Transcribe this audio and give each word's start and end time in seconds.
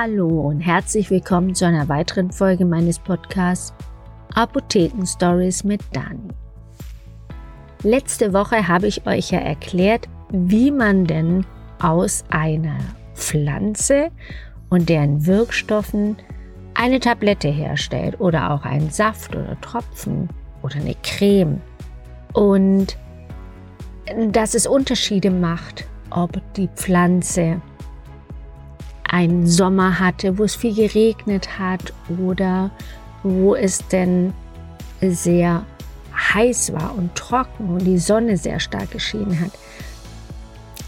Hallo 0.00 0.28
und 0.28 0.60
herzlich 0.60 1.10
willkommen 1.10 1.56
zu 1.56 1.66
einer 1.66 1.88
weiteren 1.88 2.30
Folge 2.30 2.64
meines 2.64 3.00
Podcasts 3.00 3.74
Apotheken 4.32 5.04
Stories 5.04 5.64
mit 5.64 5.80
Dani. 5.92 6.28
Letzte 7.82 8.32
Woche 8.32 8.68
habe 8.68 8.86
ich 8.86 9.04
euch 9.08 9.32
ja 9.32 9.40
erklärt, 9.40 10.08
wie 10.30 10.70
man 10.70 11.04
denn 11.04 11.44
aus 11.82 12.22
einer 12.30 12.78
Pflanze 13.14 14.12
und 14.70 14.88
deren 14.88 15.26
Wirkstoffen 15.26 16.16
eine 16.74 17.00
Tablette 17.00 17.48
herstellt 17.48 18.20
oder 18.20 18.52
auch 18.52 18.64
einen 18.64 18.90
Saft 18.90 19.34
oder 19.34 19.60
Tropfen 19.62 20.28
oder 20.62 20.76
eine 20.76 20.94
Creme. 21.02 21.60
Und 22.34 22.96
dass 24.30 24.54
es 24.54 24.68
Unterschiede 24.68 25.32
macht, 25.32 25.88
ob 26.10 26.40
die 26.54 26.68
Pflanze 26.76 27.60
einen 29.08 29.46
Sommer 29.46 29.98
hatte, 29.98 30.38
wo 30.38 30.44
es 30.44 30.54
viel 30.54 30.74
geregnet 30.74 31.58
hat 31.58 31.92
oder 32.18 32.70
wo 33.22 33.54
es 33.54 33.86
denn 33.88 34.32
sehr 35.00 35.64
heiß 36.34 36.72
war 36.72 36.96
und 36.96 37.14
trocken 37.14 37.70
und 37.70 37.84
die 37.84 37.98
Sonne 37.98 38.36
sehr 38.36 38.60
stark 38.60 38.90
geschienen 38.90 39.40
hat. 39.40 39.52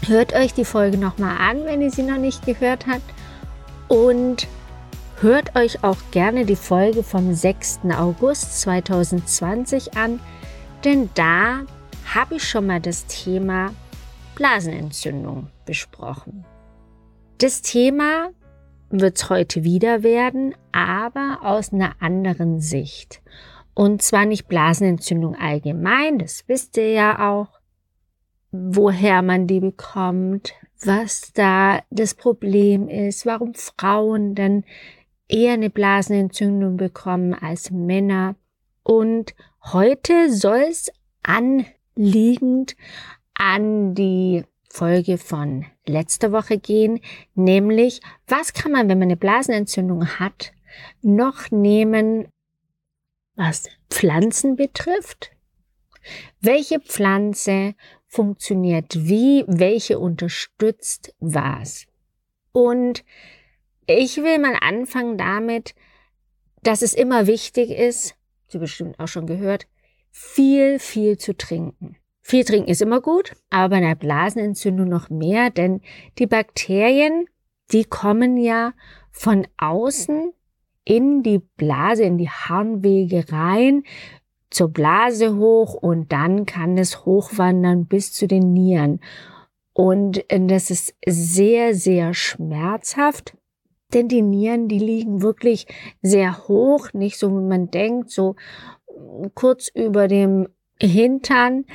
Hört 0.07 0.33
euch 0.33 0.53
die 0.53 0.65
Folge 0.65 0.97
nochmal 0.97 1.37
an, 1.37 1.65
wenn 1.65 1.81
ihr 1.81 1.91
sie 1.91 2.03
noch 2.03 2.17
nicht 2.17 2.45
gehört 2.45 2.87
habt. 2.87 3.03
Und 3.87 4.47
hört 5.19 5.55
euch 5.55 5.83
auch 5.83 5.97
gerne 6.11 6.45
die 6.45 6.55
Folge 6.55 7.03
vom 7.03 7.33
6. 7.33 7.81
August 7.95 8.61
2020 8.61 9.97
an, 9.97 10.19
denn 10.83 11.09
da 11.13 11.61
habe 12.15 12.35
ich 12.35 12.47
schon 12.47 12.67
mal 12.67 12.79
das 12.79 13.05
Thema 13.05 13.71
Blasenentzündung 14.35 15.47
besprochen. 15.65 16.45
Das 17.41 17.63
Thema 17.63 18.29
wird 18.91 19.17
es 19.17 19.31
heute 19.31 19.63
wieder 19.63 20.03
werden, 20.03 20.53
aber 20.71 21.39
aus 21.41 21.73
einer 21.73 21.95
anderen 21.99 22.59
Sicht. 22.59 23.23
Und 23.73 24.03
zwar 24.03 24.27
nicht 24.27 24.47
Blasenentzündung 24.47 25.33
allgemein, 25.33 26.19
das 26.19 26.43
wisst 26.47 26.77
ihr 26.77 26.91
ja 26.91 27.31
auch, 27.31 27.59
woher 28.51 29.23
man 29.23 29.47
die 29.47 29.59
bekommt, 29.59 30.53
was 30.85 31.33
da 31.33 31.79
das 31.89 32.13
Problem 32.13 32.87
ist, 32.87 33.25
warum 33.25 33.55
Frauen 33.55 34.35
dann 34.35 34.63
eher 35.27 35.53
eine 35.53 35.71
Blasenentzündung 35.71 36.77
bekommen 36.77 37.33
als 37.33 37.71
Männer. 37.71 38.35
Und 38.83 39.33
heute 39.63 40.31
soll 40.31 40.65
es 40.69 40.91
anliegend 41.23 42.75
an 43.33 43.95
die 43.95 44.43
Folge 44.71 45.17
von 45.17 45.65
letzter 45.85 46.31
Woche 46.31 46.57
gehen, 46.57 46.99
nämlich 47.35 48.01
was 48.27 48.53
kann 48.53 48.71
man, 48.71 48.89
wenn 48.89 48.99
man 48.99 49.07
eine 49.07 49.17
Blasenentzündung 49.17 50.19
hat, 50.19 50.53
noch 51.01 51.51
nehmen, 51.51 52.27
was 53.35 53.69
Pflanzen 53.89 54.55
betrifft? 54.55 55.31
Welche 56.39 56.79
Pflanze 56.79 57.75
funktioniert 58.07 59.07
wie, 59.07 59.43
welche 59.47 59.99
unterstützt 59.99 61.13
was? 61.19 61.85
Und 62.51 63.03
ich 63.85 64.17
will 64.17 64.39
mal 64.39 64.57
anfangen 64.59 65.17
damit, 65.17 65.75
dass 66.63 66.81
es 66.81 66.93
immer 66.93 67.27
wichtig 67.27 67.69
ist, 67.71 68.15
Sie 68.51 68.57
bestimmt 68.57 68.99
auch 68.99 69.07
schon 69.07 69.27
gehört, 69.27 69.65
viel, 70.11 70.77
viel 70.77 71.17
zu 71.17 71.35
trinken. 71.37 71.95
Viel 72.31 72.45
trinken 72.45 72.69
ist 72.69 72.81
immer 72.81 73.01
gut, 73.01 73.33
aber 73.49 73.71
bei 73.71 73.75
einer 73.75 73.95
Blasenentzündung 73.95 74.87
noch 74.87 75.09
mehr, 75.09 75.49
denn 75.49 75.81
die 76.17 76.27
Bakterien, 76.27 77.25
die 77.73 77.83
kommen 77.83 78.37
ja 78.37 78.71
von 79.11 79.45
außen 79.57 80.31
in 80.85 81.23
die 81.23 81.39
Blase, 81.39 82.03
in 82.03 82.17
die 82.17 82.29
Harnwege 82.29 83.25
rein, 83.33 83.83
zur 84.49 84.69
Blase 84.69 85.35
hoch 85.35 85.73
und 85.73 86.13
dann 86.13 86.45
kann 86.45 86.77
es 86.77 87.03
hochwandern 87.03 87.87
bis 87.87 88.13
zu 88.13 88.27
den 88.29 88.53
Nieren. 88.53 89.01
Und 89.73 90.23
das 90.29 90.71
ist 90.71 90.95
sehr, 91.05 91.75
sehr 91.75 92.13
schmerzhaft, 92.13 93.35
denn 93.93 94.07
die 94.07 94.21
Nieren, 94.21 94.69
die 94.69 94.79
liegen 94.79 95.21
wirklich 95.21 95.67
sehr 96.01 96.47
hoch, 96.47 96.93
nicht 96.93 97.17
so 97.17 97.29
wie 97.29 97.45
man 97.45 97.71
denkt, 97.71 98.09
so 98.09 98.37
kurz 99.33 99.67
über 99.67 100.07
dem 100.07 100.47
Hintern, 100.79 101.65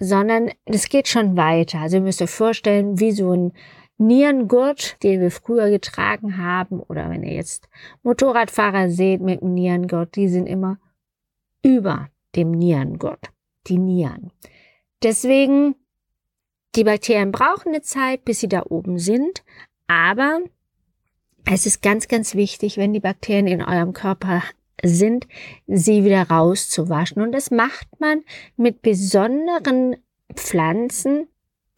sondern 0.00 0.50
es 0.64 0.88
geht 0.88 1.08
schon 1.08 1.36
weiter. 1.36 1.80
Also 1.80 1.96
ihr 1.96 2.02
müsst 2.02 2.22
euch 2.22 2.30
vorstellen, 2.30 2.98
wie 2.98 3.12
so 3.12 3.32
ein 3.32 3.52
Nierengurt, 3.98 5.02
den 5.02 5.20
wir 5.20 5.30
früher 5.30 5.70
getragen 5.70 6.38
haben, 6.38 6.80
oder 6.80 7.08
wenn 7.10 7.22
ihr 7.22 7.34
jetzt 7.34 7.68
Motorradfahrer 8.02 8.90
seht 8.90 9.20
mit 9.20 9.40
dem 9.40 9.54
Nierengurt, 9.54 10.16
die 10.16 10.28
sind 10.28 10.46
immer 10.46 10.78
über 11.62 12.08
dem 12.34 12.50
Nierengurt, 12.50 13.30
die 13.68 13.78
Nieren. 13.78 14.32
Deswegen, 15.02 15.76
die 16.74 16.84
Bakterien 16.84 17.32
brauchen 17.32 17.68
eine 17.68 17.82
Zeit, 17.82 18.24
bis 18.24 18.40
sie 18.40 18.48
da 18.48 18.64
oben 18.68 18.98
sind, 18.98 19.44
aber 19.86 20.40
es 21.44 21.66
ist 21.66 21.82
ganz, 21.82 22.08
ganz 22.08 22.34
wichtig, 22.34 22.76
wenn 22.76 22.92
die 22.92 23.00
Bakterien 23.00 23.46
in 23.46 23.62
eurem 23.62 23.92
Körper 23.92 24.42
sind, 24.82 25.26
sie 25.66 26.04
wieder 26.04 26.28
rauszuwaschen. 26.28 27.22
Und 27.22 27.32
das 27.32 27.50
macht 27.50 27.88
man 27.98 28.22
mit 28.56 28.82
besonderen 28.82 29.96
Pflanzen, 30.34 31.28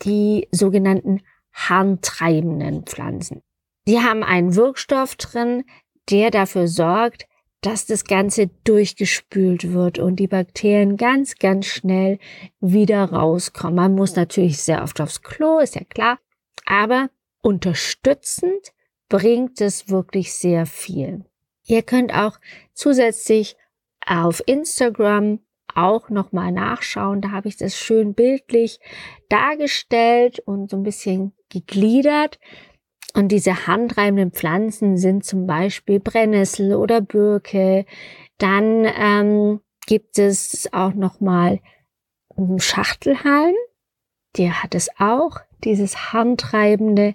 die 0.03 0.49
sogenannten 0.51 1.21
harntreibenden 1.53 2.85
Pflanzen. 2.85 3.43
Die 3.87 4.01
haben 4.01 4.23
einen 4.23 4.57
Wirkstoff 4.57 5.17
drin, 5.17 5.65
der 6.11 6.31
dafür 6.31 6.69
sorgt, 6.69 7.27
dass 7.61 7.87
das 7.87 8.05
Ganze 8.05 8.49
durchgespült 8.65 9.73
wird 9.73 9.99
und 9.99 10.17
die 10.17 10.27
Bakterien 10.27 10.97
ganz, 10.97 11.37
ganz 11.37 11.67
schnell 11.67 12.19
wieder 12.61 13.05
rauskommen. 13.05 13.77
Man 13.77 13.95
muss 13.95 14.17
natürlich 14.17 14.59
sehr 14.59 14.83
oft 14.83 15.01
aufs 15.01 15.23
Klo, 15.23 15.61
ist 15.61 15.75
ja 15.75 15.85
klar, 15.85 16.19
aber 16.67 17.09
unterstützend 17.41 18.73
bringt 19.09 19.61
es 19.61 19.89
wirklich 19.89 20.35
sehr 20.35 20.67
viel. 20.67 21.25
Ihr 21.67 21.83
könnt 21.83 22.15
auch 22.15 22.39
zusätzlich 22.75 23.57
auf 24.07 24.43
Instagram 24.47 25.41
auch 25.75 26.11
nochmal 26.11 26.53
nachschauen. 26.53 27.21
Da 27.21 27.31
habe 27.31 27.49
ich 27.49 27.57
das 27.57 27.77
schön 27.77 28.15
bildlich 28.15 28.81
dargestellt 29.29 30.41
und 30.41 30.71
so 30.71 30.77
ein 30.77 30.83
bisschen 30.83 31.33
gegliedert. 31.49 32.39
Und 33.15 33.29
diese 33.29 33.67
handreibenden 33.67 34.33
Pflanzen 34.33 34.97
sind 34.97 35.25
zum 35.25 35.47
Beispiel 35.47 36.01
Brennnessel 36.01 36.75
oder 36.75 37.01
Birke. 37.01 37.87
Dann 38.39 38.87
ähm, 38.97 39.61
gibt 39.87 40.19
es 40.19 40.69
auch 40.73 40.95
nochmal 40.95 41.61
Schachtelhalm. 42.59 43.55
Der 44.37 44.63
hat 44.63 44.75
es 44.75 44.89
auch, 44.99 45.39
dieses 45.63 46.13
handreibende. 46.13 47.15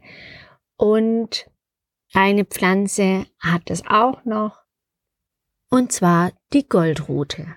Und 0.77 1.49
eine 2.13 2.45
Pflanze 2.45 3.25
hat 3.39 3.69
es 3.69 3.85
auch 3.85 4.25
noch, 4.25 4.63
und 5.69 5.91
zwar 5.91 6.31
die 6.53 6.67
Goldrute. 6.67 7.55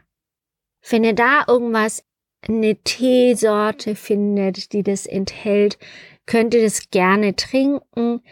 Wenn 0.88 1.04
ihr 1.04 1.14
da 1.14 1.44
irgendwas, 1.46 2.04
eine 2.46 2.76
Teesorte 2.76 3.94
findet, 3.94 4.72
die 4.72 4.82
das 4.82 5.06
enthält, 5.06 5.78
könnt 6.26 6.54
ihr 6.54 6.62
das 6.62 6.90
gerne 6.90 7.36
trinken, 7.36 8.22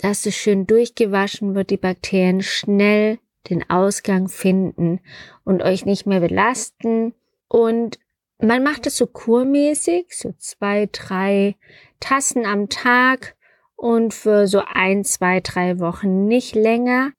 dass 0.00 0.26
es 0.26 0.34
schön 0.34 0.66
durchgewaschen 0.66 1.54
wird, 1.54 1.70
die 1.70 1.76
Bakterien 1.76 2.42
schnell 2.42 3.18
den 3.50 3.68
Ausgang 3.68 4.28
finden 4.28 5.00
und 5.44 5.62
euch 5.62 5.84
nicht 5.84 6.06
mehr 6.06 6.20
belasten. 6.20 7.14
Und 7.48 7.98
man 8.38 8.64
macht 8.64 8.86
es 8.86 8.96
so 8.96 9.06
kurmäßig, 9.06 10.06
so 10.16 10.32
zwei, 10.38 10.88
drei 10.90 11.56
Tassen 12.00 12.46
am 12.46 12.68
Tag 12.68 13.36
und 13.82 14.14
für 14.14 14.46
so 14.46 14.62
ein, 14.64 15.02
zwei, 15.04 15.40
drei 15.40 15.80
Wochen 15.80 16.26
nicht 16.26 16.54
länger, 16.54 17.10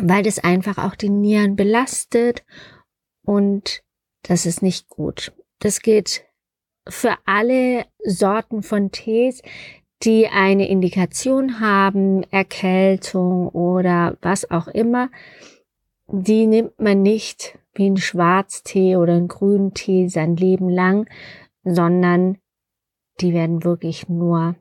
weil 0.00 0.22
das 0.22 0.38
einfach 0.38 0.78
auch 0.78 0.94
die 0.94 1.10
Nieren 1.10 1.56
belastet 1.56 2.42
und 3.22 3.82
das 4.22 4.46
ist 4.46 4.62
nicht 4.62 4.88
gut. 4.88 5.34
Das 5.58 5.82
geht 5.82 6.24
für 6.88 7.16
alle 7.26 7.84
Sorten 8.02 8.62
von 8.62 8.92
Tees, 8.92 9.42
die 10.04 10.26
eine 10.28 10.68
Indikation 10.70 11.60
haben, 11.60 12.22
Erkältung 12.30 13.50
oder 13.50 14.16
was 14.22 14.50
auch 14.50 14.68
immer. 14.68 15.10
Die 16.06 16.46
nimmt 16.46 16.80
man 16.80 17.02
nicht 17.02 17.58
wie 17.74 17.90
ein 17.90 17.98
Schwarztee 17.98 18.96
oder 18.96 19.12
ein 19.12 19.28
Grüntee 19.28 20.08
sein 20.08 20.34
Leben 20.34 20.70
lang, 20.70 21.10
sondern 21.62 22.38
die 23.20 23.34
werden 23.34 23.64
wirklich 23.64 24.08
nur 24.08 24.56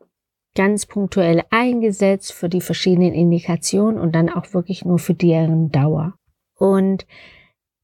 ganz 0.56 0.86
punktuell 0.86 1.44
eingesetzt 1.50 2.34
für 2.34 2.50
die 2.50 2.62
verschiedenen 2.62 3.14
Indikationen 3.14 4.00
und 4.00 4.14
dann 4.14 4.30
auch 4.30 4.54
wirklich 4.54 4.86
nur 4.86 5.00
für 5.00 5.14
deren 5.14 5.70
Dauer. 5.72 6.16
Und 6.58 7.06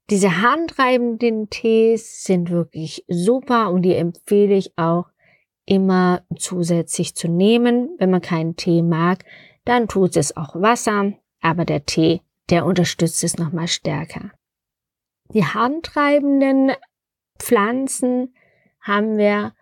diese 0.09 0.41
handreibenden 0.41 1.49
Tees 1.49 2.23
sind 2.23 2.49
wirklich 2.49 3.05
super 3.07 3.71
und 3.71 3.83
die 3.83 3.95
empfehle 3.95 4.55
ich 4.55 4.77
auch 4.77 5.05
immer 5.65 6.23
zusätzlich 6.37 7.15
zu 7.15 7.27
nehmen. 7.27 7.95
Wenn 7.97 8.09
man 8.09 8.21
keinen 8.21 8.55
Tee 8.55 8.81
mag, 8.81 9.23
dann 9.63 9.87
tut 9.87 10.17
es 10.17 10.35
auch 10.35 10.55
Wasser. 10.55 11.13
aber 11.43 11.65
der 11.65 11.85
Tee, 11.85 12.21
der 12.49 12.65
unterstützt 12.65 13.23
es 13.23 13.37
nochmal 13.37 13.67
stärker. 13.67 14.31
Die 15.33 15.43
harntreibenden 15.43 16.73
Pflanzen 17.39 18.35
haben 18.79 19.17
wir 19.17 19.53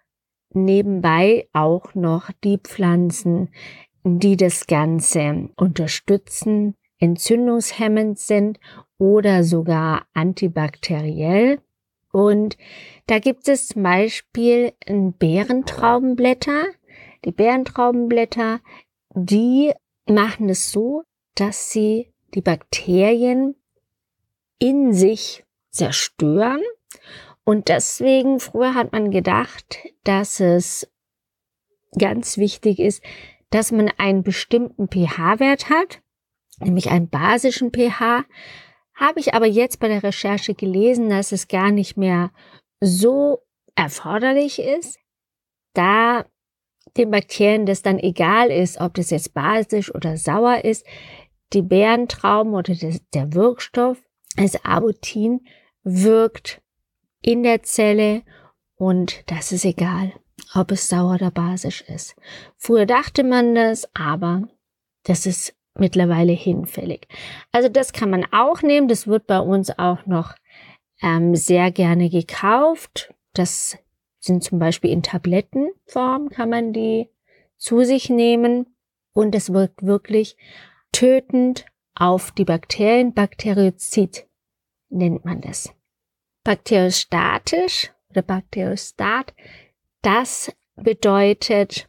nebenbei 0.54 1.48
auch 1.54 1.96
noch 1.96 2.32
die 2.44 2.58
Pflanzen, 2.58 3.50
die 4.04 4.38
das 4.38 4.68
Ganze 4.68 5.50
unterstützen, 5.56 6.76
entzündungshemmend 7.00 8.20
sind 8.20 8.60
oder 8.98 9.44
sogar 9.44 10.06
antibakteriell. 10.14 11.62
Und 12.12 12.58
da 13.08 13.20
gibt 13.20 13.48
es 13.48 13.68
zum 13.70 13.84
Beispiel 13.84 14.74
Beerentraubenblätter. 14.88 16.66
Die 17.26 17.32
Beerentraubenblätter, 17.32 18.62
die 19.14 19.72
machen 20.08 20.50
es 20.50 20.72
so, 20.72 21.04
dass 21.36 21.72
sie 21.72 22.12
die 22.34 22.42
Bakterien 22.42 23.56
in 24.58 24.94
sich 24.94 25.46
zerstören. 25.70 26.62
Und 27.50 27.68
deswegen, 27.68 28.40
früher 28.40 28.76
hat 28.76 28.92
man 28.92 29.10
gedacht, 29.10 29.80
dass 30.04 30.40
es 30.40 30.88
ganz 31.98 32.38
wichtig 32.38 32.78
ist, 32.78 33.04
dass 33.50 33.72
man 33.72 33.92
einen 33.98 34.22
bestimmten 34.22 34.88
pH-Wert 34.88 35.72
hat, 35.72 36.00
nämlich 36.60 36.92
einen 36.92 37.10
basischen 37.10 37.72
pH. 37.72 38.24
Habe 38.94 39.20
ich 39.20 39.34
aber 39.34 39.48
jetzt 39.48 39.80
bei 39.80 39.88
der 39.88 40.04
Recherche 40.04 40.54
gelesen, 40.54 41.10
dass 41.10 41.32
es 41.32 41.48
gar 41.48 41.72
nicht 41.72 41.98
mehr 41.98 42.30
so 42.82 43.40
erforderlich 43.74 44.60
ist, 44.60 45.00
da 45.74 46.28
den 46.98 47.10
Bakterien 47.10 47.66
das 47.66 47.82
dann 47.82 47.98
egal 47.98 48.52
ist, 48.52 48.80
ob 48.80 48.94
das 48.94 49.10
jetzt 49.10 49.34
basisch 49.34 49.92
oder 49.96 50.18
sauer 50.18 50.66
ist. 50.66 50.86
Die 51.54 51.64
Beerentrauben 51.64 52.54
oder 52.54 52.76
der 52.76 53.34
Wirkstoff, 53.34 53.98
das 54.36 54.64
Abutin, 54.64 55.48
wirkt 55.82 56.62
in 57.22 57.44
der 57.44 57.64
Zelle 57.64 58.24
und 58.76 59.30
das 59.30 59.52
ist 59.52 59.66
egal, 59.66 60.14
ob 60.56 60.72
es 60.72 60.88
sauer 60.88 61.16
oder 61.16 61.32
basisch 61.32 61.82
ist. 61.82 62.16
Früher 62.58 62.86
dachte 62.86 63.24
man 63.24 63.56
das, 63.56 63.88
aber 63.94 64.48
das 65.04 65.26
ist 65.26 65.56
mittlerweile 65.76 66.34
hinfällig. 66.34 67.08
Also 67.52 67.70
das 67.70 67.94
kann 67.94 68.10
man 68.10 68.26
auch 68.32 68.62
nehmen. 68.62 68.88
Das 68.88 69.08
wird 69.08 69.28
bei 69.28 69.40
uns 69.40 69.78
auch 69.78 70.06
noch 70.06 70.36
ähm, 71.02 71.36
sehr 71.36 71.72
gerne 71.72 72.10
gekauft. 72.10 73.14
Das 73.34 73.78
sind 74.20 74.44
zum 74.44 74.60
Beispiel 74.60 74.92
in 74.92 75.04
Tablettenform, 75.04 76.30
kann 76.30 76.50
man 76.50 76.74
die 76.74 77.10
zu 77.58 77.84
sich 77.84 78.10
nehmen. 78.10 78.76
Und 79.14 79.36
es 79.36 79.52
wirkt 79.52 79.84
wirklich 79.84 80.38
tötend 80.92 81.66
auf 81.96 82.32
die 82.32 82.46
Bakterien. 82.46 83.14
Bakteriozid 83.14 84.28
nennt 84.90 85.26
man 85.26 85.42
das. 85.42 85.74
Bakteriostatisch 86.50 87.92
oder 88.10 88.24
Bakteriostat, 88.24 89.36
das 90.02 90.52
bedeutet, 90.76 91.88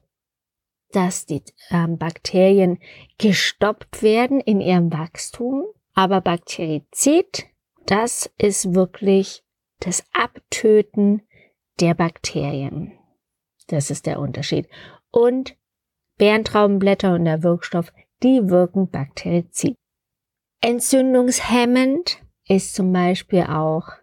dass 0.93 1.25
die 1.25 1.43
ähm, 1.71 1.97
Bakterien 1.97 2.79
gestoppt 3.17 4.03
werden 4.03 4.39
in 4.39 4.61
ihrem 4.61 4.93
Wachstum. 4.93 5.65
Aber 5.95 6.21
Bakterizid, 6.21 7.47
das 7.87 8.31
ist 8.37 8.75
wirklich 8.75 9.43
das 9.79 10.05
Abtöten 10.13 11.23
der 11.81 11.95
Bakterien. 11.95 12.93
Das 13.69 13.91
ist 13.91 14.05
der 14.05 14.21
Unterschied. 14.21 14.69
Und 15.11 15.57
Bärentraubenblätter 16.19 17.15
und 17.15 17.25
der 17.25 17.43
Wirkstoff, 17.43 17.95
die 18.23 18.51
wirken 18.51 18.91
Bakterizid. 18.91 19.75
Entzündungshemmend 20.61 22.21
ist 22.47 22.75
zum 22.75 22.93
Beispiel 22.93 23.45
auch 23.45 24.01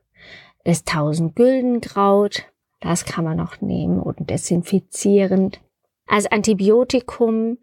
das 0.68 0.84
Tausendgüldenkraut. 0.84 2.44
Das 2.81 3.06
kann 3.06 3.24
man 3.24 3.38
noch 3.38 3.62
nehmen 3.62 4.02
und 4.02 4.30
desinfizierend. 4.30 5.62
Als 6.08 6.30
Antibiotikum 6.30 7.58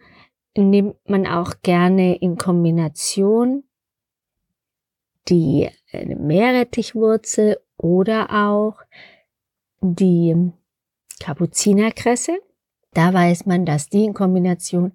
nimmt 0.56 0.97
man 1.06 1.27
auch 1.27 1.53
gerne 1.62 2.17
in 2.17 2.39
Kombination 2.39 3.65
die 5.29 5.69
äh, 5.93 6.15
Meerrettichwurzel 6.15 7.59
oder 7.77 8.31
auch 8.31 8.81
die 9.83 10.53
Kapuzinerkresse. 11.21 12.39
Da 12.95 13.12
weiß 13.12 13.45
man, 13.45 13.67
dass 13.67 13.91
die 13.91 14.05
in 14.05 14.15
Kombination 14.15 14.93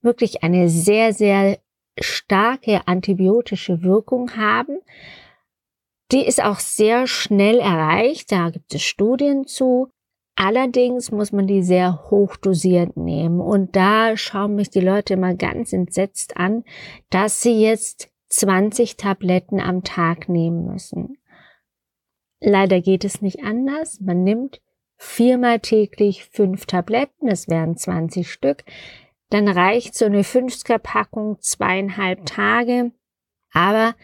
wirklich 0.00 0.42
eine 0.42 0.68
sehr, 0.68 1.12
sehr 1.12 1.60
starke 2.00 2.88
antibiotische 2.88 3.82
Wirkung 3.82 4.36
haben. 4.36 4.80
Die 6.12 6.26
ist 6.26 6.42
auch 6.42 6.60
sehr 6.60 7.06
schnell 7.06 7.58
erreicht. 7.58 8.30
Da 8.32 8.50
gibt 8.50 8.74
es 8.74 8.82
Studien 8.82 9.46
zu. 9.46 9.88
Allerdings 10.34 11.10
muss 11.10 11.32
man 11.32 11.46
die 11.46 11.62
sehr 11.62 12.10
hoch 12.10 12.36
dosiert 12.36 12.96
nehmen. 12.96 13.40
Und 13.40 13.76
da 13.76 14.16
schauen 14.16 14.54
mich 14.54 14.70
die 14.70 14.80
Leute 14.80 15.14
immer 15.14 15.34
ganz 15.34 15.72
entsetzt 15.72 16.36
an, 16.36 16.64
dass 17.10 17.42
sie 17.42 17.60
jetzt 17.60 18.10
20 18.28 18.96
Tabletten 18.96 19.60
am 19.60 19.84
Tag 19.84 20.28
nehmen 20.28 20.66
müssen. 20.66 21.18
Leider 22.40 22.80
geht 22.80 23.04
es 23.04 23.22
nicht 23.22 23.44
anders. 23.44 24.00
Man 24.00 24.24
nimmt 24.24 24.60
viermal 24.96 25.60
täglich 25.60 26.24
fünf 26.24 26.66
Tabletten, 26.66 27.28
es 27.28 27.48
wären 27.48 27.76
20 27.76 28.30
Stück. 28.30 28.64
Dann 29.30 29.48
reicht 29.48 29.94
so 29.94 30.06
eine 30.06 30.22
50er 30.22 30.78
Packung 30.78 31.38
zweieinhalb 31.40 32.26
Tage. 32.26 32.92
Aber 33.52 33.94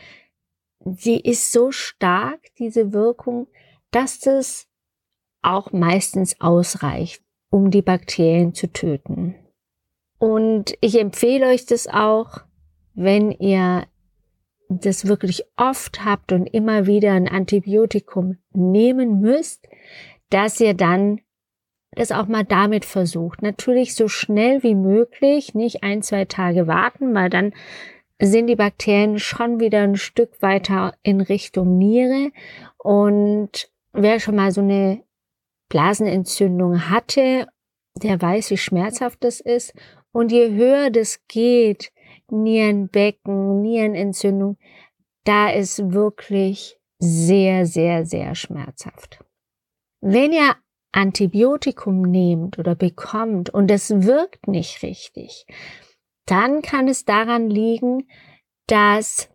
sie 0.97 1.19
ist 1.19 1.53
so 1.53 1.71
stark, 1.71 2.41
diese 2.59 2.93
Wirkung, 2.93 3.49
dass 3.91 4.21
das 4.21 4.67
auch 5.43 5.73
meistens 5.73 6.41
ausreicht, 6.41 7.23
um 7.51 7.71
die 7.71 7.83
Bakterien 7.83 8.55
zu 8.55 8.73
töten. 8.73 9.35
Und 10.19 10.75
ich 10.81 10.99
empfehle 10.99 11.47
euch 11.49 11.67
das 11.67 11.87
auch, 11.87 12.41
wenn 12.95 13.31
ihr 13.31 13.87
das 14.69 15.07
wirklich 15.07 15.45
oft 15.57 16.05
habt 16.05 16.33
und 16.33 16.47
immer 16.47 16.87
wieder 16.87 17.13
ein 17.13 17.29
Antibiotikum 17.29 18.37
nehmen 18.53 19.21
müsst, 19.21 19.67
dass 20.31 20.61
ihr 20.61 20.75
dann 20.75 21.21
das 21.93 22.13
auch 22.13 22.27
mal 22.27 22.45
damit 22.45 22.85
versucht. 22.85 23.41
Natürlich 23.41 23.95
so 23.95 24.09
schnell 24.09 24.63
wie 24.63 24.75
möglich, 24.75 25.55
nicht 25.55 25.83
ein, 25.83 26.03
zwei 26.03 26.27
Tage 26.27 26.67
warten, 26.67 27.15
weil 27.15 27.31
dann 27.31 27.55
sind 28.21 28.49
die 28.49 28.57
Bakterien 28.57 29.19
schon 29.19 29.61
wieder 29.61 29.83
ein 29.83 29.97
Stück 29.97 30.43
weiter 30.43 30.95
in 31.03 31.21
Richtung 31.21 31.79
Niere. 31.79 32.31
Und 32.77 33.71
wer 33.93 34.21
schon 34.21 34.37
mal 34.37 34.51
so 34.51 34.61
eine 34.61 35.03
Blasenentzündung 35.69 36.91
hatte, 36.91 37.47
der 37.95 38.21
weiß, 38.21 38.51
wie 38.51 38.57
schmerzhaft 38.57 39.23
das 39.23 39.41
ist. 39.41 39.75
Und 40.13 40.33
je 40.33 40.51
höher 40.51 40.91
das 40.91 41.21
geht, 41.29 41.93
Nierenbecken, 42.31 43.61
Nierenentzündung, 43.63 44.59
da 45.25 45.51
ist 45.51 45.93
wirklich 45.93 46.79
sehr, 46.99 47.67
sehr, 47.67 48.05
sehr 48.07 48.35
schmerzhaft. 48.35 49.25
Wenn 50.01 50.33
ihr 50.33 50.57
Antibiotikum 50.93 52.03
nehmt 52.03 52.59
oder 52.59 52.75
bekommt 52.75 53.51
und 53.51 53.71
es 53.71 53.91
wirkt 53.91 54.49
nicht 54.49 54.83
richtig, 54.83 55.47
dann 56.31 56.63
kann 56.63 56.89
es 56.89 57.05
daran 57.05 57.49
liegen, 57.49 58.07
dass 58.67 59.31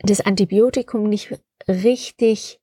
das 0.00 0.20
Antibiotikum 0.20 1.08
nicht 1.08 1.40
richtig 1.66 2.60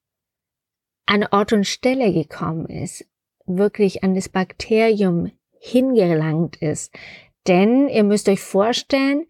an 1.06 1.26
Ort 1.32 1.52
und 1.52 1.66
Stelle 1.66 2.14
gekommen 2.14 2.68
ist, 2.68 3.06
wirklich 3.46 4.04
an 4.04 4.14
das 4.14 4.30
Bakterium 4.30 5.32
hingelangt 5.60 6.58
ist. 6.58 6.94
Denn 7.48 7.90
ihr 7.90 8.04
müsst 8.04 8.30
euch 8.30 8.40
vorstellen, 8.40 9.26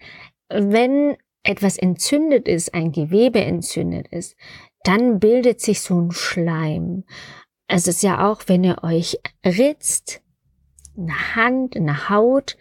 wenn 0.50 1.18
etwas 1.44 1.78
entzündet 1.78 2.48
ist, 2.48 2.74
ein 2.74 2.92
Gewebe 2.92 3.42
entzündet 3.42 4.08
ist, 4.10 4.36
dann 4.84 5.20
bildet 5.20 5.62
sich 5.62 5.82
so 5.82 6.00
ein 6.00 6.12
Schleim. 6.12 7.06
Es 7.68 7.88
ist 7.88 8.04
ja 8.04 8.30
auch, 8.30 8.44
wenn 8.48 8.64
ihr 8.64 8.84
euch 8.84 9.18
ritzt, 9.46 10.22
eine 10.96 11.36
Hand, 11.36 11.76
eine 11.76 12.10
Haut, 12.10 12.58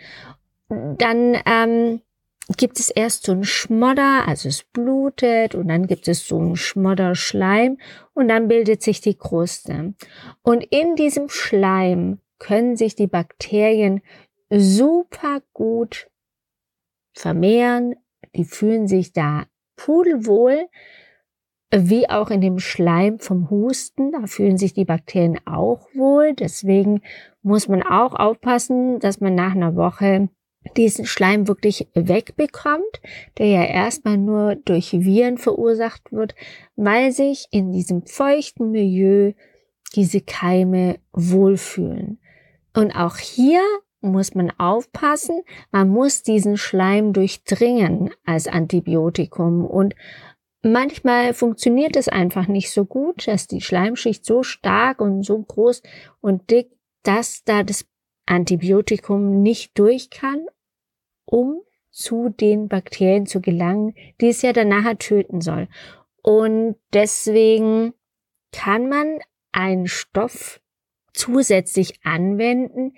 dann 0.98 1.36
ähm, 1.46 2.00
gibt 2.56 2.78
es 2.78 2.90
erst 2.90 3.24
so 3.24 3.32
einen 3.32 3.44
Schmodder, 3.44 4.26
also 4.26 4.48
es 4.48 4.64
blutet 4.64 5.54
und 5.54 5.68
dann 5.68 5.86
gibt 5.86 6.08
es 6.08 6.26
so 6.26 6.38
einen 6.38 6.56
Schmodderschleim 6.56 7.78
und 8.14 8.28
dann 8.28 8.48
bildet 8.48 8.82
sich 8.82 9.00
die 9.00 9.14
Kruste. 9.14 9.94
Und 10.42 10.64
in 10.70 10.96
diesem 10.96 11.28
Schleim 11.28 12.18
können 12.38 12.76
sich 12.76 12.94
die 12.96 13.06
Bakterien 13.06 14.02
super 14.50 15.42
gut 15.52 16.08
vermehren. 17.14 17.94
Die 18.34 18.44
fühlen 18.44 18.88
sich 18.88 19.12
da 19.12 19.44
pudelwohl, 19.76 20.68
wie 21.74 22.08
auch 22.10 22.30
in 22.30 22.40
dem 22.40 22.58
Schleim 22.58 23.18
vom 23.18 23.50
Husten. 23.50 24.12
Da 24.12 24.26
fühlen 24.26 24.58
sich 24.58 24.74
die 24.74 24.84
Bakterien 24.84 25.38
auch 25.46 25.88
wohl. 25.94 26.34
Deswegen 26.34 27.02
muss 27.42 27.68
man 27.68 27.82
auch 27.82 28.14
aufpassen, 28.14 28.98
dass 28.98 29.20
man 29.20 29.34
nach 29.34 29.52
einer 29.52 29.76
Woche 29.76 30.28
diesen 30.76 31.06
Schleim 31.06 31.48
wirklich 31.48 31.88
wegbekommt, 31.94 33.00
der 33.38 33.46
ja 33.46 33.64
erstmal 33.64 34.16
nur 34.16 34.56
durch 34.56 34.92
Viren 34.92 35.38
verursacht 35.38 36.12
wird, 36.12 36.34
weil 36.76 37.12
sich 37.12 37.46
in 37.50 37.72
diesem 37.72 38.06
feuchten 38.06 38.70
Milieu 38.70 39.32
diese 39.94 40.20
Keime 40.20 40.96
wohlfühlen. 41.12 42.18
Und 42.74 42.92
auch 42.92 43.16
hier 43.16 43.60
muss 44.00 44.34
man 44.34 44.50
aufpassen, 44.58 45.42
man 45.70 45.88
muss 45.88 46.22
diesen 46.22 46.56
Schleim 46.56 47.12
durchdringen 47.12 48.10
als 48.24 48.48
Antibiotikum 48.48 49.64
und 49.64 49.94
manchmal 50.62 51.34
funktioniert 51.34 51.96
es 51.96 52.08
einfach 52.08 52.48
nicht 52.48 52.72
so 52.72 52.84
gut, 52.84 53.28
dass 53.28 53.46
die 53.46 53.60
Schleimschicht 53.60 54.24
so 54.24 54.42
stark 54.42 55.00
und 55.00 55.22
so 55.22 55.38
groß 55.38 55.82
und 56.20 56.50
dick, 56.50 56.70
dass 57.02 57.44
da 57.44 57.62
das 57.62 57.84
Antibiotikum 58.26 59.42
nicht 59.42 59.78
durch 59.78 60.10
kann, 60.10 60.46
um 61.24 61.62
zu 61.90 62.30
den 62.30 62.68
Bakterien 62.68 63.26
zu 63.26 63.40
gelangen, 63.40 63.94
die 64.20 64.28
es 64.28 64.42
ja 64.42 64.52
dann 64.52 64.68
nachher 64.68 64.98
töten 64.98 65.40
soll. 65.40 65.68
Und 66.22 66.76
deswegen 66.92 67.92
kann 68.50 68.88
man 68.88 69.18
einen 69.52 69.86
Stoff 69.86 70.60
zusätzlich 71.12 72.04
anwenden, 72.04 72.94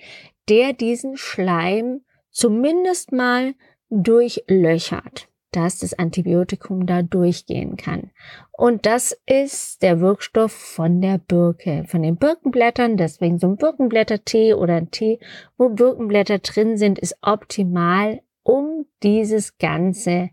der 0.49 0.73
diesen 0.73 1.17
Schleim 1.17 2.05
zumindest 2.31 3.13
mal 3.13 3.55
durchlöchert, 3.91 5.29
dass 5.55 5.79
das 5.79 5.95
Antibiotikum 5.95 6.87
da 6.87 7.03
durchgehen 7.03 7.77
kann. 7.77 8.11
Und 8.53 8.87
das 8.87 9.17
ist 9.27 9.83
der 9.83 10.01
Wirkstoff 10.01 10.53
von 10.53 11.01
der 11.01 11.19
Birke, 11.19 11.85
von 11.87 12.03
den 12.03 12.17
Birkenblättern. 12.17 12.97
Deswegen 12.97 13.39
so 13.39 13.49
ein 13.49 13.57
Birkenblättertee 13.57 14.55
oder 14.55 14.75
ein 14.75 14.91
Tee, 14.91 15.21
wo 15.57 15.69
Birkenblätter 15.69 16.39
drin 16.39 16.77
sind, 16.77 16.99
ist 16.99 17.17
optimal, 17.23 18.21
um 18.43 18.87
dieses 19.03 19.59
Ganze 19.59 20.31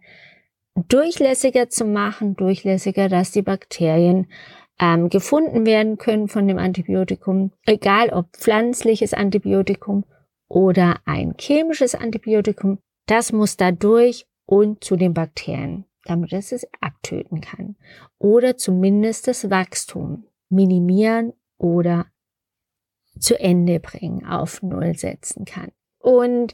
durchlässiger 0.75 1.69
zu 1.69 1.85
machen, 1.85 2.35
durchlässiger, 2.35 3.09
dass 3.09 3.31
die 3.31 3.41
Bakterien 3.41 4.27
ähm, 4.79 5.09
gefunden 5.09 5.65
werden 5.65 5.97
können 5.97 6.27
von 6.27 6.47
dem 6.47 6.57
Antibiotikum, 6.57 7.51
egal 7.65 8.09
ob 8.09 8.35
pflanzliches 8.35 9.13
Antibiotikum 9.13 10.05
oder 10.47 10.99
ein 11.05 11.35
chemisches 11.39 11.95
Antibiotikum, 11.95 12.79
das 13.05 13.31
muss 13.31 13.57
da 13.57 13.71
durch 13.71 14.25
und 14.51 14.84
zu 14.84 14.98
den 14.98 15.13
Bakterien, 15.13 15.86
damit 16.03 16.34
es 16.34 16.51
es 16.51 16.67
abtöten 16.81 17.39
kann. 17.39 17.77
Oder 18.17 18.58
zumindest 18.58 19.29
das 19.29 19.50
Wachstum 19.50 20.25
minimieren 20.50 21.31
oder 21.58 22.08
zu 23.17 23.39
Ende 23.39 23.79
bringen, 23.79 24.25
auf 24.25 24.62
Null 24.62 24.98
setzen 24.98 25.46
kann. 25.46 25.72
Und 26.00 26.53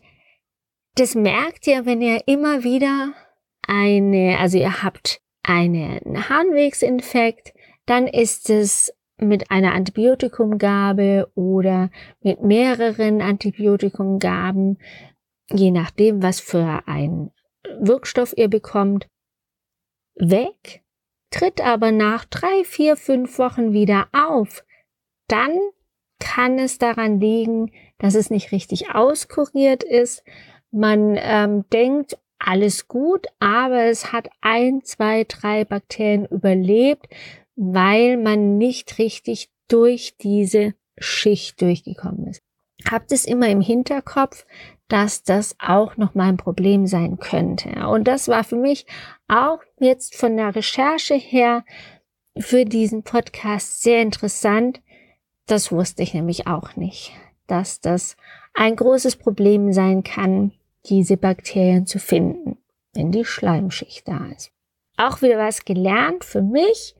das 0.94 1.16
merkt 1.16 1.66
ihr, 1.66 1.88
wenn 1.88 2.04
ihr 2.04 2.22
immer 2.28 2.64
wieder 2.64 3.14
eine, 3.68 4.38
also 4.40 4.60
ihr 4.60 4.84
habt 4.84 5.20
einen 5.42 6.30
Harnwegsinfekt, 6.30 7.52
dann 7.88 8.06
ist 8.06 8.52
es 8.52 8.94
mit 9.18 9.50
einer 9.50 9.74
Antibiotikumgabe 9.74 11.32
oder 11.34 11.90
mit 12.22 12.44
mehreren 12.44 13.24
Antibiotikumgaben, 13.24 14.78
je 15.52 15.72
nachdem, 15.72 16.22
was 16.22 16.40
für 16.40 16.84
ein 16.86 17.32
Wirkstoff 17.80 18.34
ihr 18.36 18.48
bekommt, 18.48 19.08
weg, 20.16 20.84
tritt 21.32 21.62
aber 21.62 21.92
nach 21.92 22.26
drei, 22.26 22.64
vier, 22.64 22.96
fünf 22.96 23.38
Wochen 23.38 23.74
wieder 23.74 24.08
auf, 24.12 24.64
dann 25.28 25.58
kann 26.20 26.58
es 26.58 26.78
daran 26.78 27.20
liegen, 27.20 27.72
dass 28.00 28.16
es 28.16 28.30
nicht 28.30 28.52
richtig 28.52 28.94
auskuriert 28.96 29.84
ist. 29.84 30.24
Man 30.72 31.18
ähm, 31.20 31.66
denkt, 31.72 32.18
alles 32.40 32.88
gut, 32.88 33.28
aber 33.40 33.86
es 33.86 34.12
hat 34.12 34.30
ein, 34.42 34.84
zwei, 34.84 35.24
drei 35.24 35.66
Bakterien 35.66 36.26
überlebt, 36.26 37.08
weil 37.56 38.18
man 38.18 38.58
nicht 38.58 39.00
richtig 39.00 39.50
durch 39.68 40.16
diese 40.18 40.76
Schicht 40.98 41.62
durchgekommen 41.62 42.28
ist. 42.28 42.42
Habt 42.90 43.12
es 43.12 43.26
immer 43.26 43.48
im 43.50 43.62
Hinterkopf, 43.62 44.46
dass 44.88 45.24
das 45.24 45.56
auch 45.60 45.98
noch 45.98 46.16
mal 46.16 46.30
ein 46.30 46.38
Problem 46.38 46.88
sein 46.88 47.18
könnte. 47.18 47.88
Und 47.88 48.06
das 48.08 48.28
war 48.28 48.44
für 48.44 48.56
mich 48.56 48.86
auch 49.28 49.60
jetzt 49.80 50.16
von 50.16 50.38
der 50.38 50.56
Recherche 50.56 51.16
her 51.16 51.66
für 52.38 52.66
diesen 52.66 53.04
Podcast 53.04 53.82
sehr 53.82 54.02
interessant. 54.02 54.82
Das 55.48 55.72
wusste 55.72 56.04
ich 56.04 56.14
nämlich 56.14 56.48
auch 56.48 56.76
nicht, 56.76 57.12
dass 57.48 57.82
das 57.82 58.16
ein 58.54 58.76
großes 58.76 59.18
Problem 59.18 59.74
sein 59.74 60.04
kann, 60.04 60.54
diese 60.86 61.18
Bakterien 61.18 61.86
zu 61.86 62.00
finden, 62.00 62.58
wenn 62.94 63.12
die 63.12 63.26
Schleimschicht 63.26 64.08
da 64.08 64.28
ist. 64.36 64.52
Auch 64.96 65.22
wieder 65.22 65.38
was 65.38 65.66
gelernt 65.66 66.24
für 66.24 66.42
mich 66.42 66.96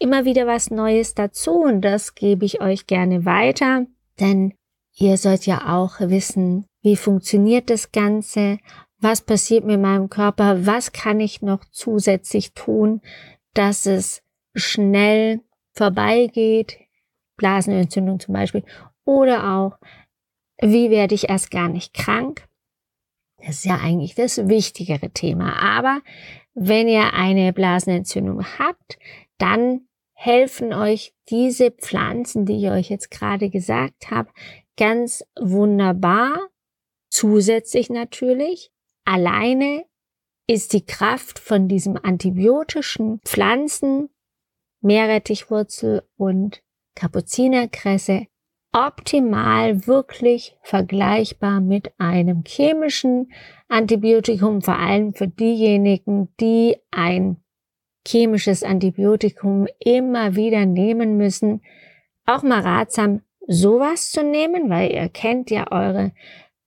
immer 0.00 0.24
wieder 0.24 0.46
was 0.46 0.70
Neues 0.70 1.14
dazu 1.14 1.52
und 1.52 1.82
das 1.82 2.14
gebe 2.16 2.44
ich 2.44 2.60
euch 2.60 2.86
gerne 2.86 3.24
weiter, 3.24 3.86
denn 4.18 4.54
ihr 5.00 5.16
sollt 5.16 5.46
ja 5.46 5.76
auch 5.76 5.98
wissen, 6.00 6.66
wie 6.82 6.96
funktioniert 6.96 7.70
das 7.70 7.90
Ganze, 7.90 8.58
was 8.98 9.22
passiert 9.22 9.64
mit 9.64 9.80
meinem 9.80 10.10
Körper, 10.10 10.66
was 10.66 10.92
kann 10.92 11.20
ich 11.20 11.40
noch 11.40 11.64
zusätzlich 11.70 12.52
tun, 12.52 13.00
dass 13.54 13.86
es 13.86 14.22
schnell 14.54 15.40
vorbeigeht, 15.72 16.78
Blasenentzündung 17.36 18.20
zum 18.20 18.34
Beispiel, 18.34 18.62
oder 19.04 19.56
auch, 19.56 19.78
wie 20.60 20.90
werde 20.90 21.14
ich 21.14 21.30
erst 21.30 21.50
gar 21.50 21.68
nicht 21.68 21.94
krank. 21.94 22.46
Das 23.38 23.56
ist 23.56 23.64
ja 23.64 23.78
eigentlich 23.82 24.14
das 24.14 24.48
wichtigere 24.48 25.10
Thema. 25.10 25.62
Aber 25.62 26.02
wenn 26.52 26.88
ihr 26.88 27.14
eine 27.14 27.54
Blasenentzündung 27.54 28.44
habt, 28.58 28.98
dann 29.38 29.86
helfen 30.12 30.74
euch 30.74 31.14
diese 31.30 31.70
Pflanzen, 31.70 32.44
die 32.44 32.58
ich 32.58 32.70
euch 32.70 32.90
jetzt 32.90 33.10
gerade 33.10 33.48
gesagt 33.48 34.10
habe, 34.10 34.28
ganz 34.80 35.22
wunderbar. 35.38 36.48
Zusätzlich 37.10 37.90
natürlich. 37.90 38.72
Alleine 39.04 39.84
ist 40.48 40.72
die 40.72 40.84
Kraft 40.84 41.38
von 41.38 41.68
diesem 41.68 41.96
antibiotischen 41.96 43.20
Pflanzen, 43.24 44.08
Meerrettichwurzel 44.80 46.02
und 46.16 46.62
Kapuzinerkresse 46.96 48.26
optimal 48.72 49.86
wirklich 49.86 50.56
vergleichbar 50.62 51.60
mit 51.60 51.92
einem 51.98 52.44
chemischen 52.46 53.32
Antibiotikum, 53.68 54.62
vor 54.62 54.78
allem 54.78 55.12
für 55.12 55.28
diejenigen, 55.28 56.34
die 56.40 56.76
ein 56.90 57.36
chemisches 58.06 58.62
Antibiotikum 58.62 59.66
immer 59.78 60.36
wieder 60.36 60.66
nehmen 60.66 61.16
müssen. 61.16 61.62
Auch 62.26 62.42
mal 62.42 62.60
ratsam, 62.60 63.22
sowas 63.50 64.12
zu 64.12 64.22
nehmen, 64.22 64.70
weil 64.70 64.92
ihr 64.92 65.08
kennt 65.08 65.50
ja 65.50 65.70
eure 65.72 66.12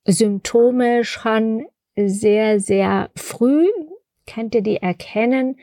Symptome 0.04 1.04
schon 1.04 1.66
sehr, 1.96 2.60
sehr 2.60 3.10
früh. 3.16 3.66
Könnt 4.26 4.54
ihr 4.54 4.60
die 4.60 4.76
erkennen, 4.76 5.58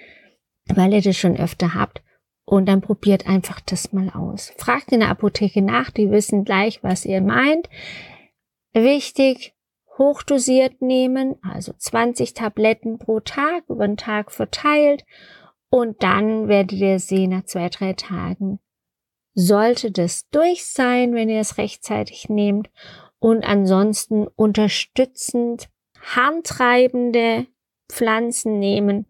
weil 0.65 0.93
ihr 0.93 1.01
das 1.01 1.15
schon 1.15 1.37
öfter 1.37 1.75
habt. 1.75 2.01
Und 2.43 2.67
dann 2.67 2.81
probiert 2.81 3.27
einfach 3.27 3.59
das 3.61 3.93
mal 3.93 4.09
aus. 4.09 4.51
Fragt 4.57 4.91
in 4.91 5.01
der 5.01 5.09
Apotheke 5.09 5.61
nach, 5.61 5.91
die 5.91 6.09
wissen 6.09 6.43
gleich, 6.43 6.83
was 6.83 7.05
ihr 7.05 7.21
meint. 7.21 7.69
Wichtig, 8.73 9.53
hochdosiert 9.99 10.81
nehmen, 10.81 11.35
also 11.43 11.71
20 11.77 12.33
Tabletten 12.33 12.97
pro 12.97 13.19
Tag 13.19 13.63
über 13.69 13.85
den 13.85 13.97
Tag 13.97 14.31
verteilt 14.31 15.05
und 15.69 16.01
dann 16.01 16.47
werdet 16.47 16.79
ihr 16.79 16.99
sehen, 16.99 17.29
nach 17.29 17.43
zwei, 17.43 17.69
drei 17.69 17.93
Tagen 17.93 18.59
sollte 19.33 19.91
das 19.91 20.27
durch 20.29 20.65
sein, 20.65 21.13
wenn 21.13 21.29
ihr 21.29 21.39
es 21.39 21.57
rechtzeitig 21.57 22.29
nehmt. 22.29 22.69
Und 23.19 23.43
ansonsten 23.43 24.27
unterstützend 24.27 25.69
harntreibende 26.01 27.45
Pflanzen 27.89 28.59
nehmen 28.59 29.05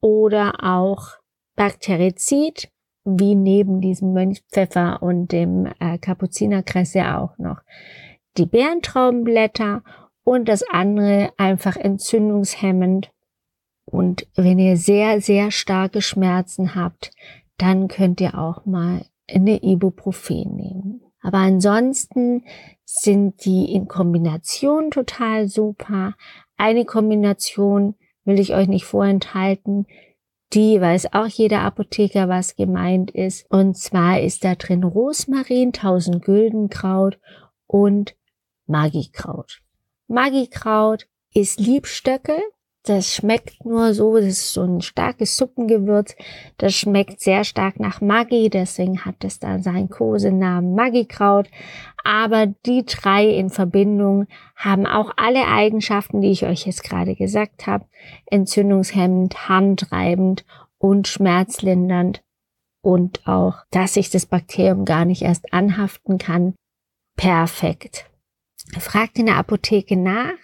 oder 0.00 0.64
auch 0.64 1.18
Bakterizid, 1.54 2.70
wie 3.04 3.34
neben 3.34 3.80
diesem 3.80 4.12
Mönchpfeffer 4.12 5.02
und 5.02 5.32
dem 5.32 5.72
äh, 5.78 5.98
Kapuzinerkresse 5.98 7.16
auch 7.16 7.38
noch 7.38 7.60
die 8.36 8.46
Bärentraubenblätter 8.46 9.82
und 10.24 10.48
das 10.48 10.62
andere 10.68 11.32
einfach 11.38 11.76
entzündungshemmend 11.76 13.10
und 13.90 14.26
wenn 14.36 14.58
ihr 14.58 14.76
sehr, 14.76 15.20
sehr 15.20 15.50
starke 15.50 16.02
Schmerzen 16.02 16.74
habt, 16.74 17.10
dann 17.56 17.88
könnt 17.88 18.20
ihr 18.20 18.38
auch 18.38 18.66
mal 18.66 19.06
eine 19.32 19.62
Ibuprofen 19.62 20.56
nehmen. 20.56 21.00
Aber 21.20 21.38
ansonsten 21.38 22.44
sind 22.84 23.44
die 23.44 23.72
in 23.74 23.88
Kombination 23.88 24.90
total 24.90 25.48
super. 25.48 26.14
Eine 26.56 26.84
Kombination 26.84 27.94
will 28.24 28.38
ich 28.38 28.54
euch 28.54 28.68
nicht 28.68 28.84
vorenthalten. 28.84 29.86
Die 30.54 30.80
weiß 30.80 31.12
auch 31.12 31.26
jeder 31.26 31.60
Apotheker, 31.60 32.28
was 32.28 32.56
gemeint 32.56 33.10
ist. 33.10 33.50
Und 33.50 33.76
zwar 33.76 34.20
ist 34.20 34.44
da 34.44 34.54
drin 34.54 34.84
Rosmarin, 34.84 35.68
1000 35.68 36.24
Güldenkraut 36.24 37.18
und 37.66 38.16
Magikraut. 38.66 39.60
Magikraut 40.06 41.06
ist 41.34 41.60
Liebstöckel. 41.60 42.40
Das 42.88 43.14
schmeckt 43.14 43.66
nur 43.66 43.92
so, 43.92 44.16
das 44.16 44.24
ist 44.28 44.52
so 44.54 44.62
ein 44.62 44.80
starkes 44.80 45.36
Suppengewürz. 45.36 46.16
Das 46.56 46.74
schmeckt 46.74 47.20
sehr 47.20 47.44
stark 47.44 47.78
nach 47.78 48.00
Maggi, 48.00 48.48
deswegen 48.48 49.04
hat 49.04 49.24
es 49.24 49.38
da 49.38 49.58
seinen 49.58 49.90
Kosenamen 49.90 50.74
Magikraut. 50.74 51.50
Aber 52.02 52.46
die 52.46 52.86
drei 52.86 53.26
in 53.26 53.50
Verbindung 53.50 54.26
haben 54.56 54.86
auch 54.86 55.12
alle 55.18 55.46
Eigenschaften, 55.46 56.22
die 56.22 56.30
ich 56.30 56.46
euch 56.46 56.64
jetzt 56.64 56.82
gerade 56.82 57.14
gesagt 57.14 57.66
habe. 57.66 57.84
Entzündungshemmend, 58.24 59.50
harntreibend 59.50 60.46
und 60.78 61.08
schmerzlindernd. 61.08 62.22
Und 62.80 63.26
auch, 63.28 63.56
dass 63.70 63.94
sich 63.94 64.08
das 64.08 64.24
Bakterium 64.24 64.86
gar 64.86 65.04
nicht 65.04 65.20
erst 65.20 65.52
anhaften 65.52 66.16
kann. 66.16 66.54
Perfekt. 67.18 68.06
Fragt 68.78 69.18
in 69.18 69.26
der 69.26 69.36
Apotheke 69.36 69.96
nach. 69.96 70.38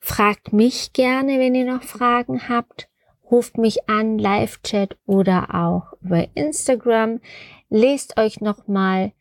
Fragt 0.00 0.52
mich 0.52 0.92
gerne, 0.92 1.38
wenn 1.38 1.54
ihr 1.54 1.70
noch 1.70 1.82
Fragen 1.82 2.48
habt. 2.48 2.88
Ruft 3.30 3.58
mich 3.58 3.88
an, 3.88 4.18
Live-Chat 4.18 4.96
oder 5.06 5.54
auch 5.54 5.92
über 6.00 6.26
Instagram. 6.34 7.20
Lest 7.68 8.18
euch 8.18 8.40
nochmal 8.40 9.12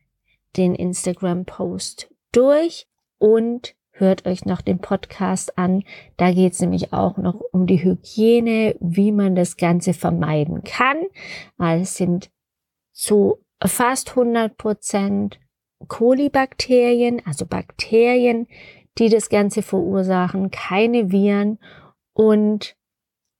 den 0.57 0.73
Instagram-Post 0.73 2.09
durch 2.31 2.87
und 3.17 3.75
hört 3.91 4.25
euch 4.25 4.45
noch 4.45 4.61
den 4.61 4.79
Podcast 4.79 5.57
an. 5.57 5.83
Da 6.17 6.31
geht 6.31 6.53
es 6.53 6.61
nämlich 6.61 6.93
auch 6.93 7.17
noch 7.17 7.39
um 7.51 7.67
die 7.67 7.83
Hygiene, 7.83 8.75
wie 8.79 9.11
man 9.11 9.35
das 9.35 9.57
Ganze 9.57 9.93
vermeiden 9.93 10.63
kann. 10.63 10.97
Weil 11.57 11.81
es 11.81 11.95
sind 11.97 12.31
zu 12.93 13.43
fast 13.63 14.11
100 14.11 14.57
Prozent 14.57 15.39
Kolibakterien, 15.87 17.21
also 17.25 17.45
Bakterien, 17.45 18.47
die 18.97 19.09
das 19.09 19.29
Ganze 19.29 19.61
verursachen, 19.61 20.51
keine 20.51 21.11
Viren 21.11 21.59
und 22.13 22.75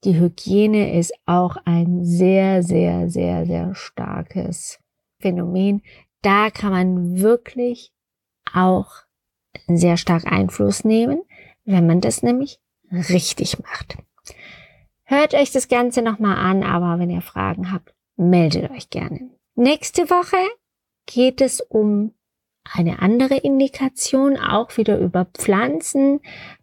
die 0.06 0.18
Hygiene 0.18 0.98
ist 0.98 1.14
auch 1.26 1.58
ein 1.66 2.06
sehr, 2.06 2.64
sehr, 2.64 3.10
sehr, 3.10 3.46
sehr 3.46 3.76
starkes 3.76 4.80
Phänomen. 5.20 5.82
Da 6.22 6.50
kann 6.50 6.72
man 6.72 7.20
wirklich 7.20 7.92
auch 8.54 8.90
sehr 9.68 9.98
stark 9.98 10.26
Einfluss 10.26 10.86
nehmen, 10.86 11.22
wenn 11.66 11.86
man 11.86 12.00
das 12.00 12.24
nämlich 12.24 12.60
richtig 12.92 13.60
macht. 13.60 13.98
Hört 15.04 15.34
euch 15.34 15.52
das 15.52 15.68
Ganze 15.68 16.02
nochmal 16.02 16.38
an, 16.38 16.64
aber 16.64 17.00
wenn 17.00 17.10
ihr 17.10 17.22
Fragen 17.22 17.72
habt, 17.72 17.94
meldet 18.16 18.72
euch 18.72 18.90
gerne. 18.90 19.30
Nächste 19.56 20.10
Woche 20.10 20.38
geht 21.06 21.42
es 21.42 21.62
um 21.62 22.14
eine 22.72 23.02
andere 23.02 23.36
Indikation, 23.36 24.38
auch 24.38 24.78
wieder 24.78 25.00
über 25.00 25.26
Pflanzen. 25.26 26.20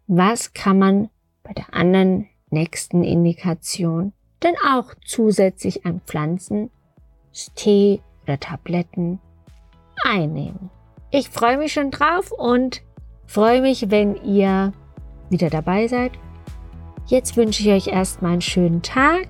Was 0.07 0.53
kann 0.53 0.79
man 0.79 1.09
bei 1.43 1.53
der 1.53 1.73
anderen 1.73 2.27
nächsten 2.49 3.03
Indikation 3.03 4.13
denn 4.43 4.55
auch 4.65 4.93
zusätzlich 5.05 5.85
an 5.85 6.01
Pflanzen, 6.05 6.69
Tee 7.55 8.01
oder 8.23 8.39
Tabletten 8.39 9.19
einnehmen? 10.03 10.69
Ich 11.11 11.29
freue 11.29 11.57
mich 11.57 11.73
schon 11.73 11.91
drauf 11.91 12.31
und 12.31 12.81
freue 13.25 13.61
mich, 13.61 13.89
wenn 13.89 14.15
ihr 14.23 14.73
wieder 15.29 15.49
dabei 15.49 15.87
seid. 15.87 16.11
Jetzt 17.07 17.37
wünsche 17.37 17.63
ich 17.63 17.69
euch 17.69 17.93
erstmal 17.93 18.33
einen 18.33 18.41
schönen 18.41 18.81
Tag, 18.81 19.27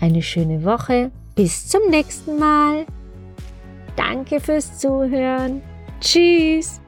eine 0.00 0.22
schöne 0.22 0.64
Woche. 0.64 1.12
Bis 1.36 1.68
zum 1.68 1.88
nächsten 1.90 2.38
Mal. 2.38 2.86
Danke 3.94 4.40
fürs 4.40 4.78
Zuhören. 4.78 5.62
Tschüss! 6.00 6.80